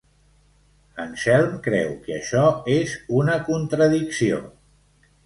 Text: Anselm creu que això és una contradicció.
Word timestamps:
Anselm 1.01 1.59
creu 1.67 1.91
que 2.07 2.15
això 2.19 2.45
és 2.77 2.95
una 3.19 3.37
contradicció. 3.51 4.41